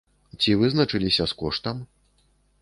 Ці 0.45 0.55
вызначыліся 0.61 1.23
з 1.33 1.37
коштам? 1.43 1.85